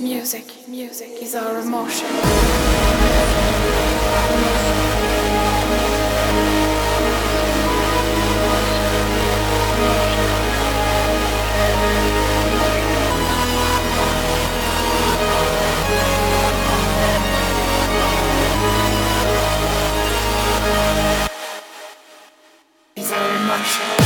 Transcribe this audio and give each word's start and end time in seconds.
Music, 0.00 0.66
music 0.66 1.10
is 1.20 1.34
our 1.34 1.58
emotion. 1.60 2.06
Is 22.96 23.12
our 23.12 23.36
emotion. 23.36 23.99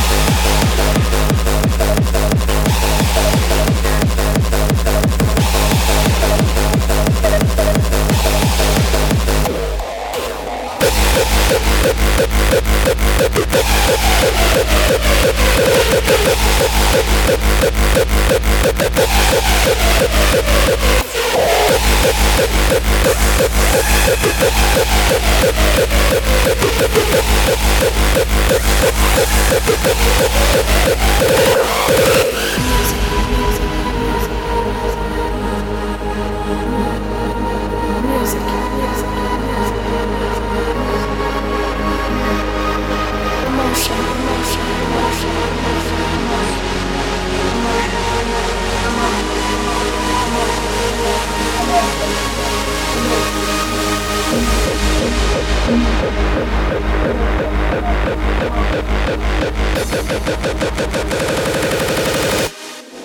Music, 38.05 38.41
music, 38.75 39.34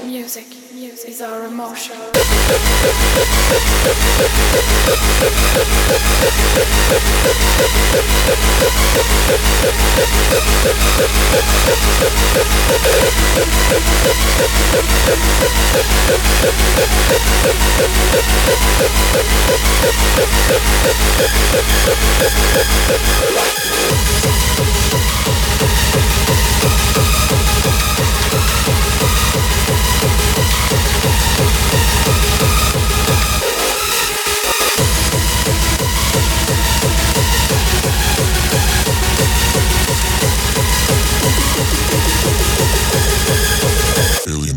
Music, 0.05 0.60
music 1.05 1.11
is 1.11 1.23
our 1.23 1.47
emotion. 1.47 1.97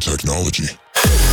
Technology. 0.03 1.32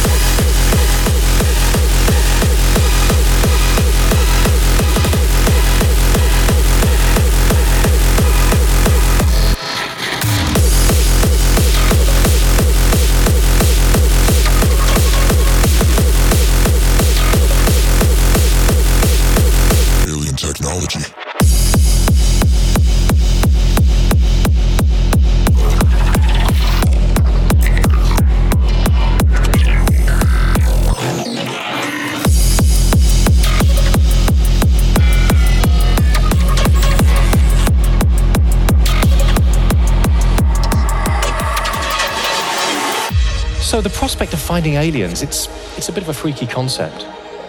Prospect 44.11 44.33
of 44.33 44.41
finding 44.41 44.75
aliens, 44.75 45.23
it's 45.23 45.47
it's 45.77 45.89
a 45.89 45.93
bit 45.93 46.03
of 46.03 46.09
a 46.09 46.13
freaky 46.13 46.45
concept. 46.45 47.07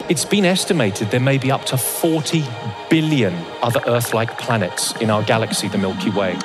It's 0.09 0.23
been 0.23 0.45
estimated 0.45 1.09
there 1.09 1.19
may 1.31 1.39
be 1.39 1.51
up 1.51 1.65
to 1.65 1.75
40 1.75 2.45
billion 2.87 3.33
other 3.63 3.81
Earth-like 3.87 4.37
planets 4.37 4.93
in 5.01 5.09
our 5.09 5.23
galaxy, 5.23 5.69
the 5.69 5.79
Milky 5.79 6.11
Way. 6.11 6.35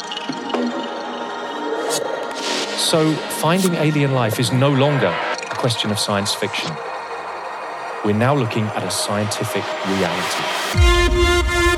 So 2.79 3.13
finding 3.43 3.75
alien 3.75 4.13
life 4.15 4.41
is 4.41 4.51
no 4.53 4.71
longer 4.71 5.15
a 5.51 5.55
question 5.55 5.91
of 5.91 5.99
science 5.99 6.33
fiction. 6.33 6.75
We're 8.03 8.17
now 8.17 8.35
looking 8.35 8.65
at 8.69 8.85
a 8.85 8.91
scientific 8.91 9.65
reality. 9.87 11.76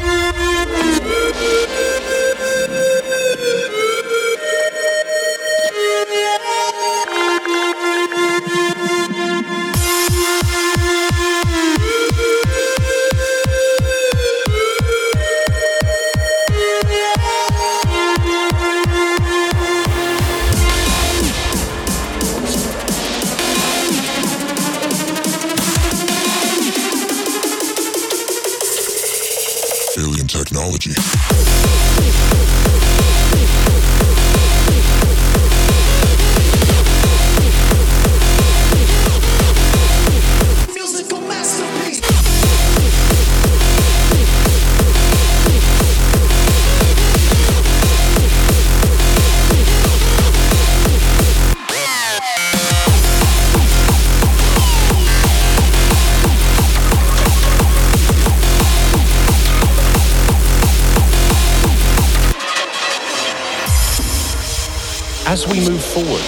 As 65.31 65.47
we 65.47 65.61
move 65.69 65.85
forward 65.85 66.25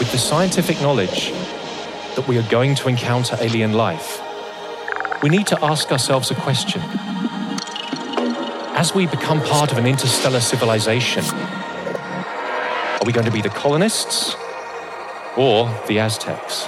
with 0.00 0.10
the 0.10 0.18
scientific 0.18 0.80
knowledge 0.80 1.30
that 2.16 2.24
we 2.26 2.36
are 2.38 2.48
going 2.50 2.74
to 2.74 2.88
encounter 2.88 3.36
alien 3.38 3.72
life, 3.72 4.20
we 5.22 5.28
need 5.28 5.46
to 5.46 5.64
ask 5.64 5.92
ourselves 5.92 6.32
a 6.32 6.34
question. 6.34 6.82
As 8.74 8.96
we 8.96 9.06
become 9.06 9.40
part 9.42 9.70
of 9.70 9.78
an 9.78 9.86
interstellar 9.86 10.40
civilization, 10.40 11.24
are 11.24 13.06
we 13.06 13.12
going 13.12 13.26
to 13.26 13.30
be 13.30 13.42
the 13.42 13.48
colonists 13.48 14.34
or 15.36 15.72
the 15.86 16.00
Aztecs? 16.00 16.66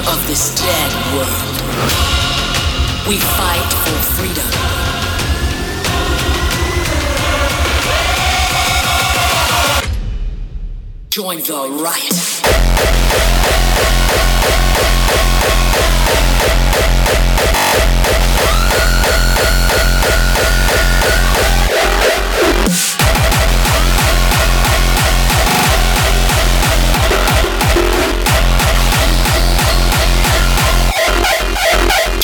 of 0.00 0.26
this 0.26 0.54
dead 0.54 0.92
world. 1.14 1.54
We 3.08 3.16
fight 3.18 3.72
for 3.84 3.98
freedom. 4.14 4.48
Join 11.10 11.38
the 11.38 11.68
riot. 11.82 12.34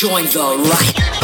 Join 0.01 0.25
the 0.25 0.41
light. 0.41 1.20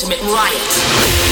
ultimate 0.00 0.22
riot. 0.30 1.27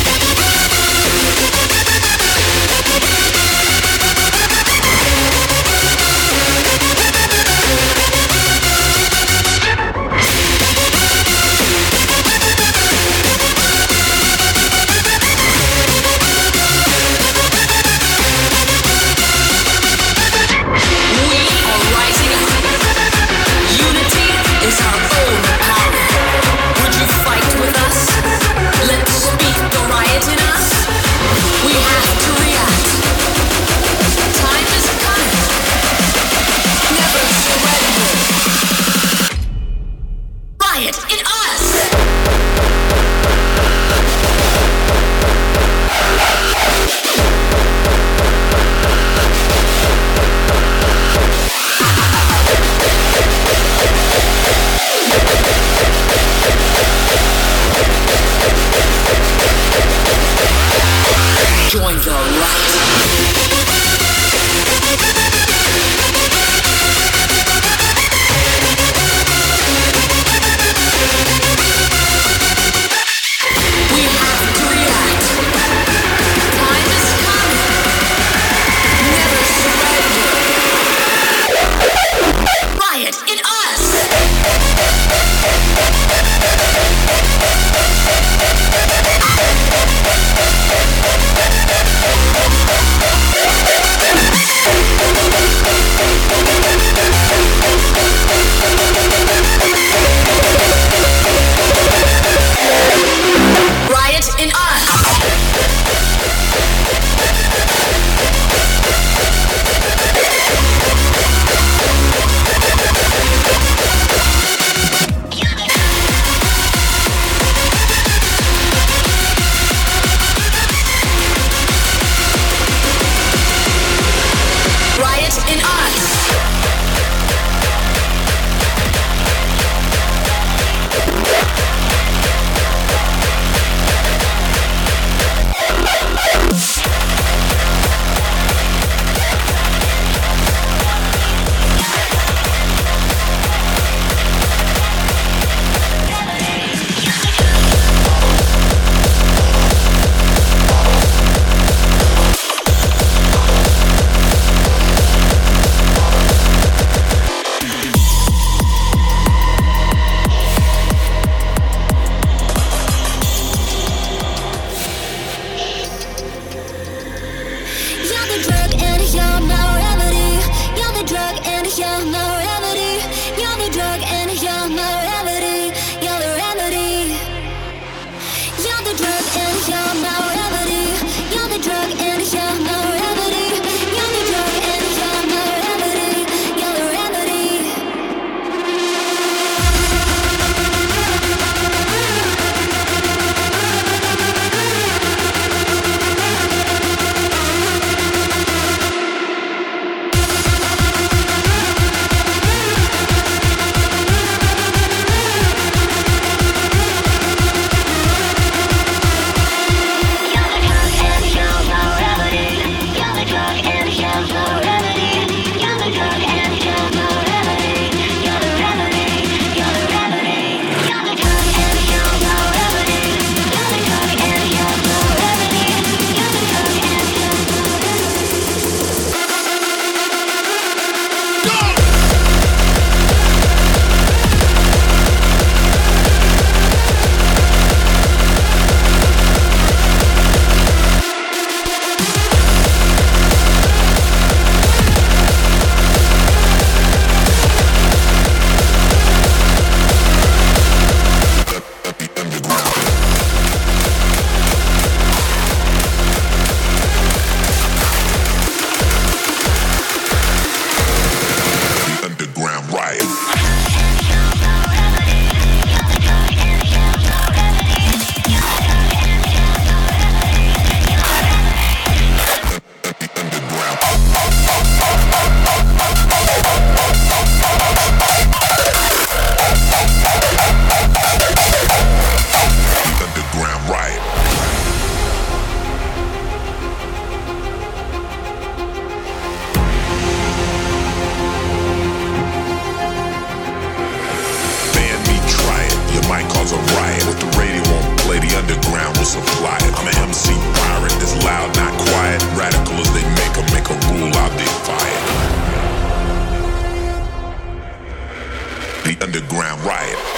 the 308.86 308.96
underground 309.02 309.60
riot. 309.64 310.15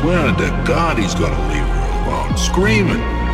swearing 0.00 0.36
to 0.36 0.48
God 0.66 0.98
he's 0.98 1.14
gonna 1.14 1.48
leave 1.48 1.62
her 1.62 2.04
alone, 2.04 2.36
screaming. 2.36 3.25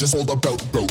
Just 0.00 0.14
hold 0.14 0.30
a 0.30 0.36
belt, 0.36 0.72
belt, 0.72 0.90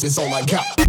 Grind 0.00 0.04
is, 0.04 0.12
is 0.12 0.18
all 0.18 0.32
I 0.34 0.42
got. 0.44 0.79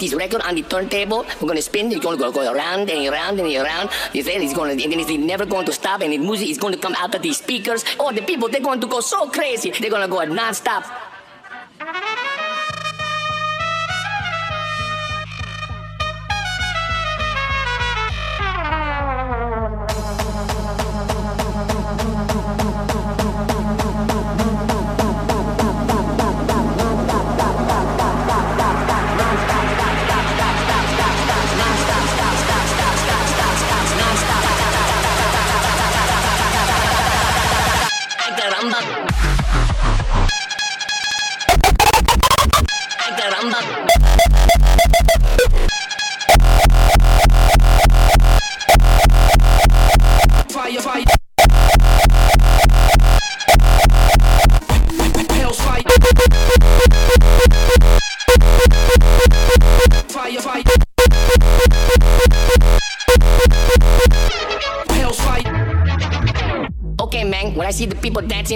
This 0.00 0.14
record 0.14 0.42
on 0.42 0.54
the 0.54 0.62
turntable. 0.62 1.24
We're 1.40 1.46
to 1.56 1.62
spin. 1.62 1.92
It's 1.92 2.00
to 2.16 2.22
go, 2.24 2.32
go 2.32 2.52
around 2.52 2.90
and 2.90 3.06
around 3.06 3.38
and 3.38 3.54
around. 3.54 3.90
You 4.12 4.22
say 4.22 4.36
it's 4.36 4.54
to, 4.76 4.82
and 4.82 4.92
then 4.92 5.00
it's 5.00 5.10
never 5.10 5.46
going 5.46 5.66
to 5.66 5.72
stop. 5.72 6.00
And 6.00 6.12
the 6.12 6.18
music 6.18 6.48
is 6.48 6.58
going 6.58 6.74
to 6.74 6.80
come 6.80 6.94
out 6.96 7.14
of 7.14 7.22
these 7.22 7.38
speakers. 7.38 7.84
Oh, 7.98 8.12
the 8.12 8.22
people, 8.22 8.48
they're 8.48 8.60
going 8.60 8.80
to 8.80 8.86
go 8.86 9.00
so 9.00 9.28
crazy. 9.28 9.70
They're 9.70 9.90
to 10.02 10.08
go 10.08 10.20
non-stop. 10.24 10.84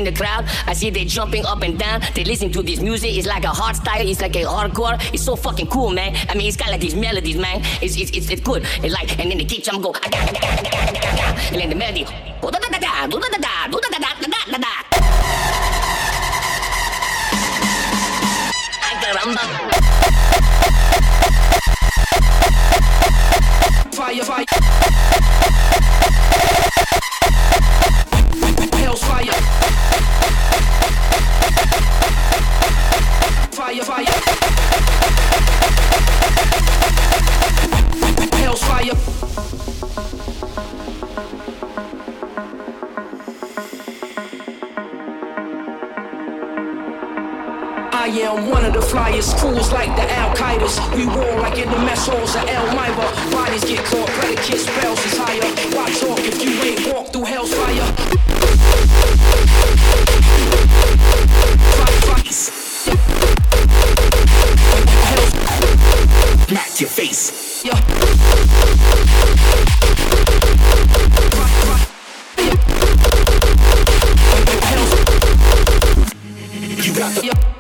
The 0.05 0.13
crowd. 0.13 0.45
I 0.67 0.75
see 0.75 0.91
they 0.91 1.05
jumping 1.05 1.45
up 1.45 1.63
and 1.63 1.79
down. 1.79 2.03
They 2.15 2.25
listen 2.25 2.53
to 2.53 2.63
this 2.63 2.81
music. 2.81 3.17
It's 3.17 3.27
like 3.27 3.45
a 3.45 3.49
hard 3.49 3.77
style. 3.77 4.07
It's 4.07 4.21
like 4.21 4.37
a 4.37 4.45
hardcore. 4.45 5.01
It's 5.13 5.25
so 5.25 5.37
fucking 5.37 5.69
cool, 5.69 5.91
man. 5.91 6.15
I 6.29 6.35
mean, 6.35 6.49
it's 6.49 6.57
got 6.57 6.71
like 6.71 6.81
these 6.81 6.95
melodies, 6.95 7.37
man. 7.37 7.61
It's 7.83 7.97
it's 7.97 8.11
it's, 8.11 8.31
it's 8.31 8.41
good. 8.43 8.65
It's 8.83 8.95
like, 8.95 9.19
and 9.19 9.31
then 9.31 9.39
they 9.39 9.45
keep 9.45 9.65
jump 9.65 9.83
go, 9.83 9.93
ah, 9.95 11.49
and 11.53 11.61
then 11.61 11.71
the 11.71 11.77
melody. 11.77 12.07
Got 77.13 77.23
the. 77.23 77.54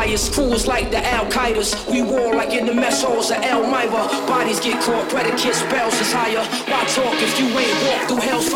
The 0.00 0.28
fools 0.28 0.66
like 0.66 0.90
the 0.90 1.04
Al 1.06 1.26
Qaeda's. 1.26 1.74
We 1.86 2.02
war 2.02 2.34
like 2.34 2.54
in 2.54 2.64
the 2.64 2.74
mess 2.74 3.02
halls 3.02 3.30
of 3.30 3.36
El 3.42 3.62
Miva. 3.64 4.08
Bodies 4.26 4.58
get 4.60 4.82
caught, 4.82 5.08
predicate 5.10 5.54
spells 5.54 5.94
is 6.00 6.12
higher. 6.12 6.44
Why 6.70 6.84
talk 6.86 7.14
if 7.20 7.38
you 7.38 7.46
ain't 7.46 7.84
walked 7.84 8.08
through 8.08 8.20
hell's 8.28 8.48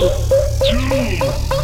two, 0.00 1.59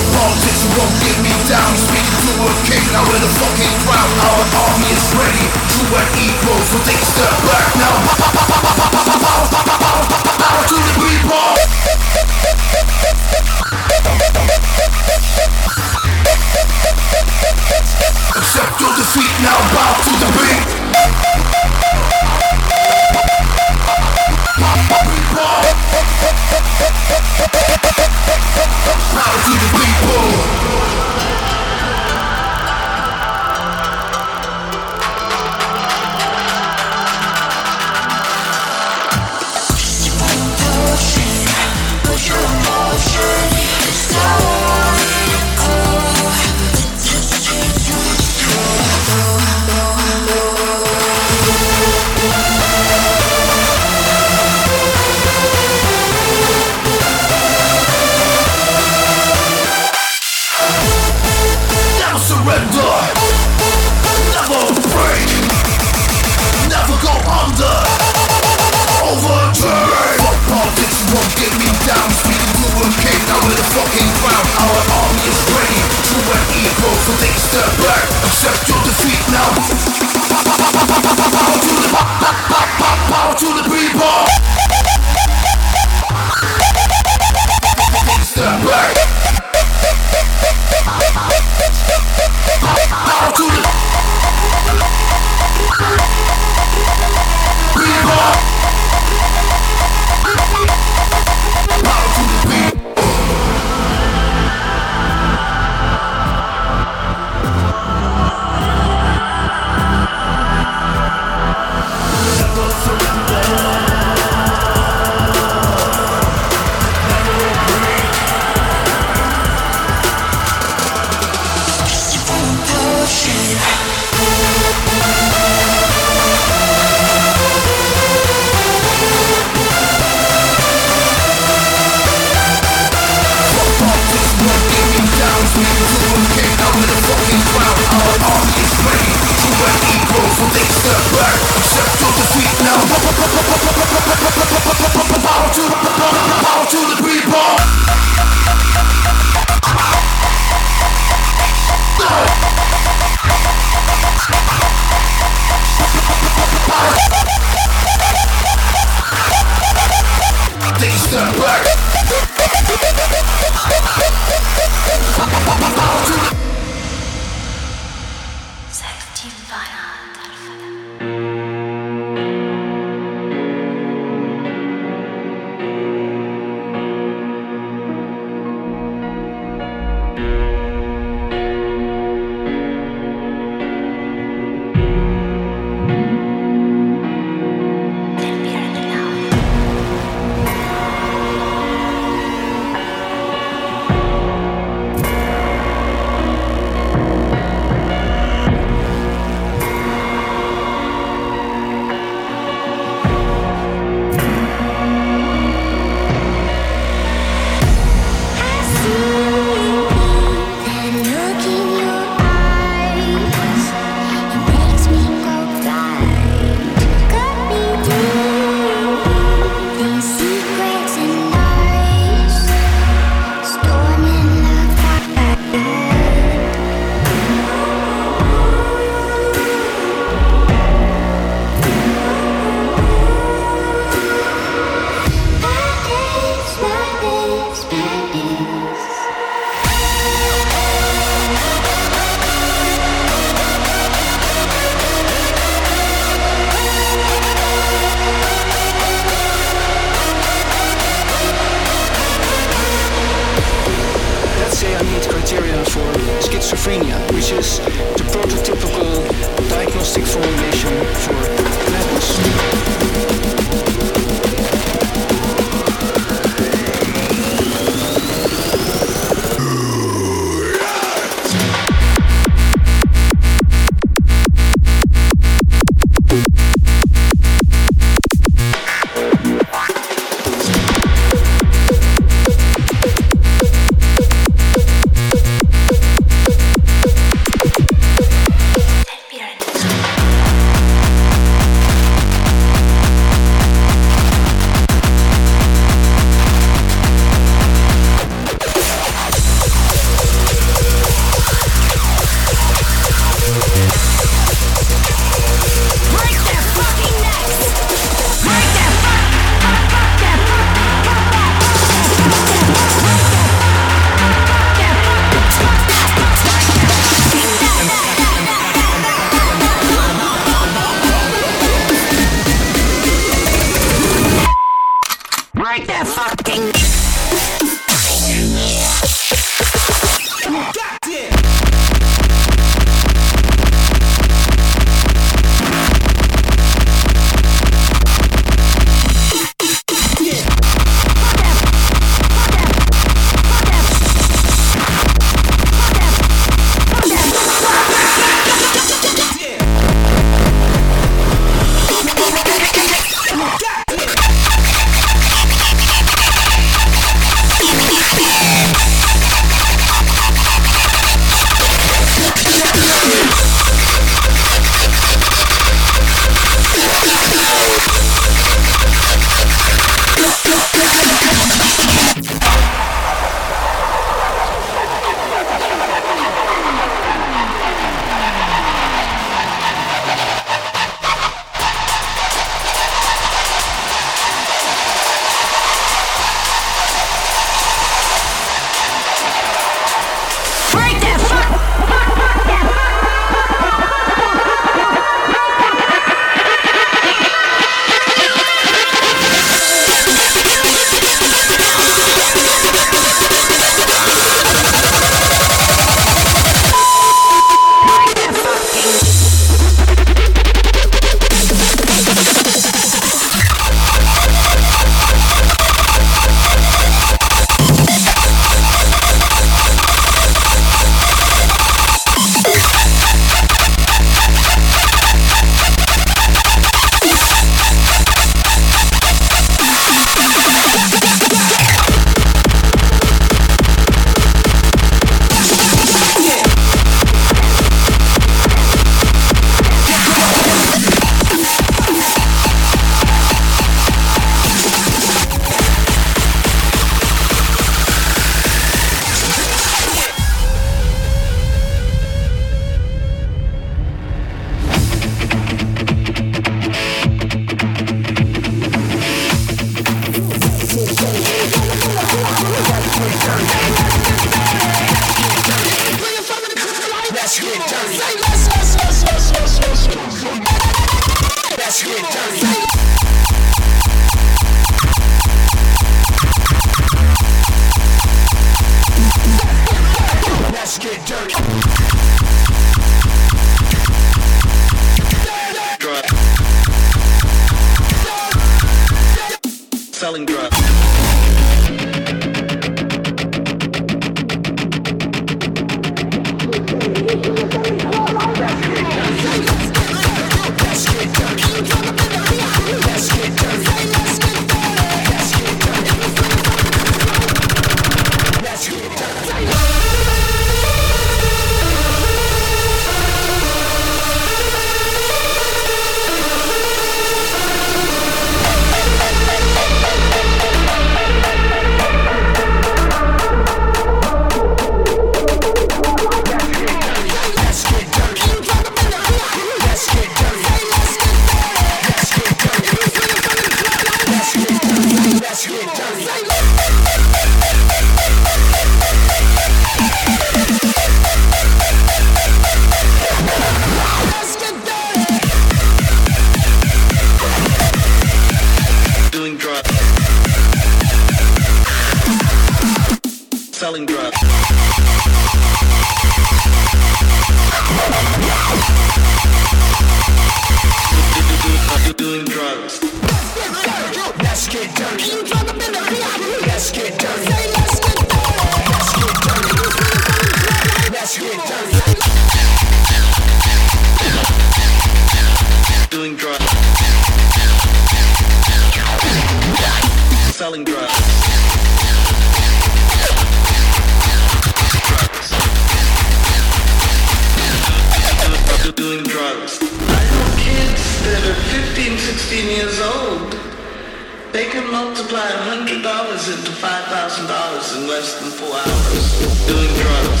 multiplying 594.74 595.46
$100 595.46 596.16
into 596.16 596.30
$5,000 596.30 597.56
in 597.58 597.68
less 597.68 598.00
than 598.00 598.10
four 598.10 598.34
hours, 598.34 599.26
doing 599.26 599.52
drugs, 599.60 600.00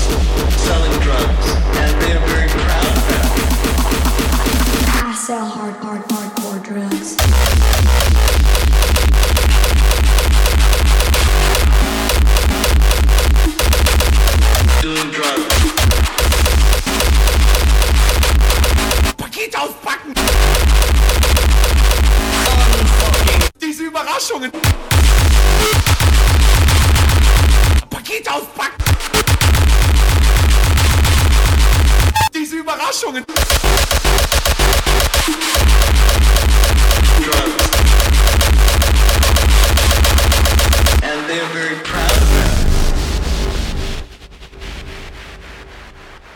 selling 0.62 1.00
drugs. 1.00 1.61
Kartons 24.50 24.72
Paket 27.90 28.28
aufpacken. 28.28 28.84
Diese 32.34 32.56
Überraschungen. 32.56 33.24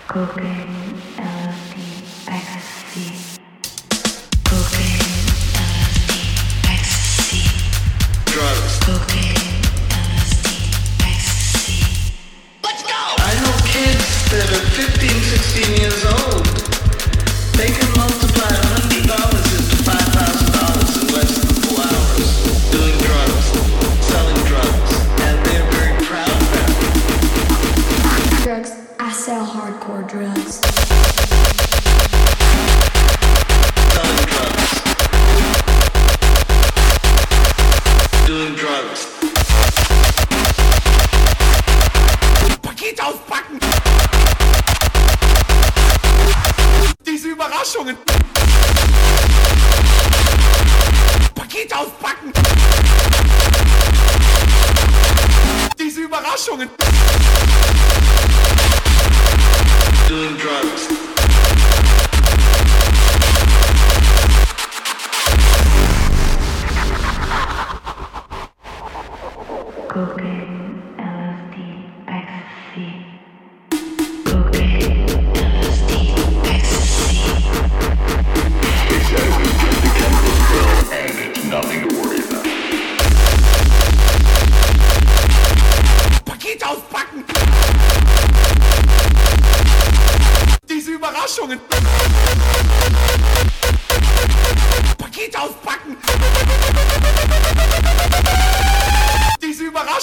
Okay. 0.08 0.55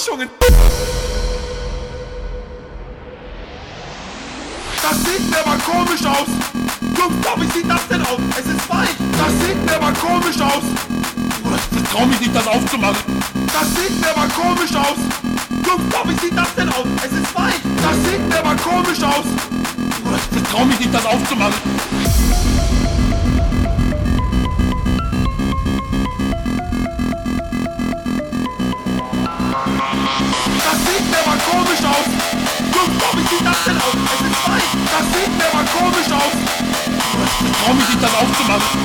Forschungen. 0.04 0.30
Das 4.82 4.98
sieht 5.00 5.36
aber 5.38 5.58
komisch 5.60 6.06
aus. 6.06 6.28
Jungs, 6.98 7.16
wie 7.38 7.58
sieht 7.58 7.70
das 7.70 7.88
denn 7.88 8.02
aus? 8.02 8.20
Es 8.38 8.46
ist 8.46 8.70
weich. 8.70 8.90
Das 9.18 9.48
sieht 9.48 9.66
mir 9.66 9.76
aber 9.76 9.94
komisch 9.94 10.42
aus. 10.42 10.64
Ich 11.76 11.90
trau 11.90 12.06
mich 12.06 12.20
nicht, 12.20 12.36
das 12.36 12.48
aufzumachen. 12.48 13.22
Das 13.54 13.76
sieht 13.76 14.02
mir 14.02 14.10
aber 14.10 14.28
komisch 14.28 14.76
aus. 14.76 14.98
Jungs, 15.66 15.84
wie 16.06 16.26
sieht 16.26 16.38
das 16.38 16.54
denn 16.56 16.70
aus? 16.70 16.88
Es 16.98 17.12
ist 17.12 17.36
weich. 17.36 17.62
Das 17.82 18.12
sieht 18.12 18.28
mir 18.28 18.40
aber 18.40 18.56
komisch 18.56 19.02
aus. 19.04 19.26
Ich 20.36 20.44
trau 20.44 20.66
mich 20.66 20.80
nicht, 20.80 20.94
das 20.94 21.06
aufzumachen. 21.06 21.54
komisch 31.54 31.84
aus. 31.86 32.08
So, 32.74 32.82
komisch 33.06 33.30
sieht 33.30 33.46
das 33.46 33.64
denn 33.66 33.78
aus? 33.78 33.94
Es 33.94 34.22
ist 34.22 34.42
weiß, 34.48 34.70
das 34.94 35.06
sieht 35.14 35.34
mir 35.38 35.48
aber 35.52 35.66
komisch 35.78 36.12
aus. 36.12 36.34
Ich 37.80 37.88
sieht 37.88 38.02
das 38.04 38.14
aufzumachen. 38.16 38.80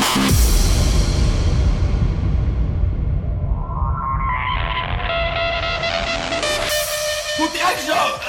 Put 7.36 7.50
the 7.52 7.60
action! 7.60 8.28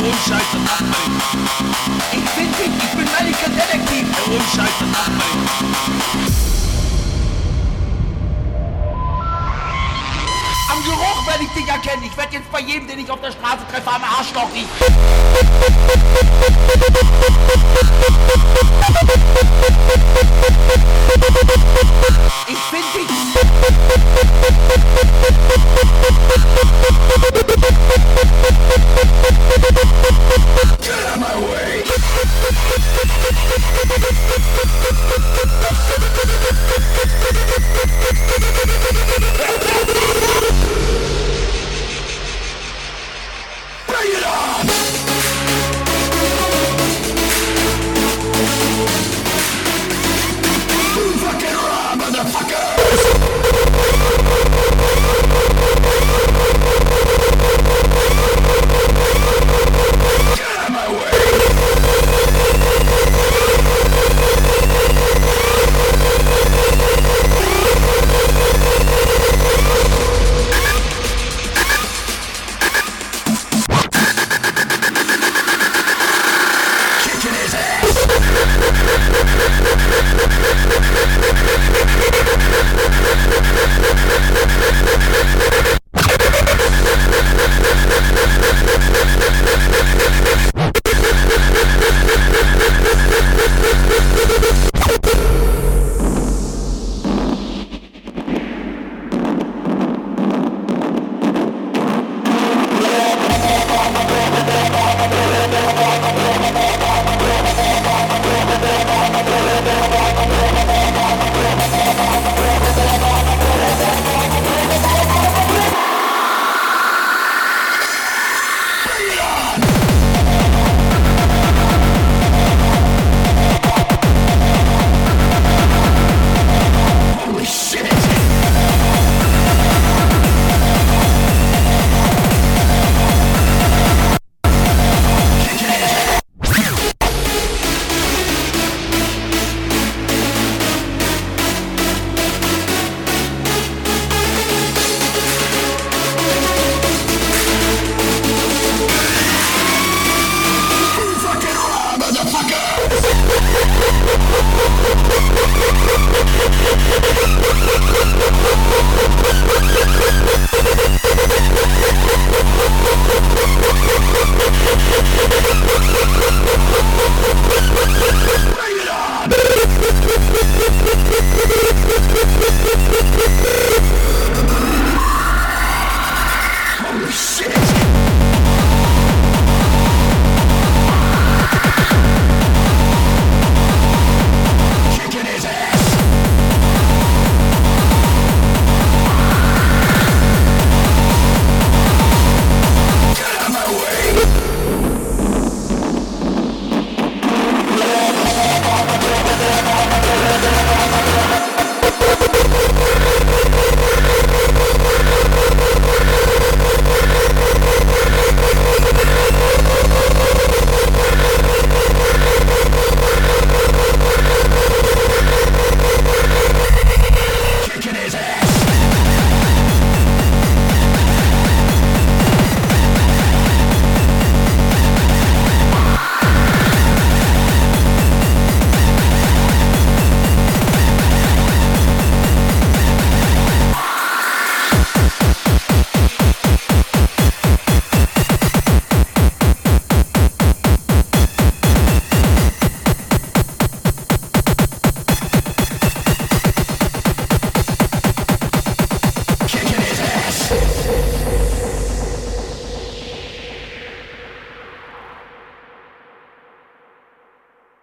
Rumscheiße 0.00 0.58
Nachbarn. 0.64 0.90
Ich 2.10 2.30
bin 2.30 2.48
ich, 2.48 2.84
ich 2.84 2.90
bin 2.92 3.04
Medical 3.04 3.50
Detektiv. 3.50 4.06
Der 4.16 4.24
Rumscheiße 4.34 4.84
Nachbarn. 4.86 5.99
werde 11.40 11.52
ich 11.52 11.62
dich 11.62 11.68
erkennen. 11.68 12.02
Ich 12.04 12.16
werde 12.16 12.34
jetzt 12.34 12.50
bei 12.50 12.60
jedem, 12.60 12.86
den 12.88 12.98
ich 12.98 13.10
auf 13.10 13.20
der 13.20 13.32
Straße 13.32 13.66
treffe, 13.70 13.90
am 13.90 14.04
Arschloch 14.04 14.52
riechen. 14.52 14.68
Ich 22.46 22.58
bin 22.70 22.82
dich. 22.94 23.10
Get 30.80 31.06
out 31.06 31.18
my 31.18 31.34
way. 31.48 31.84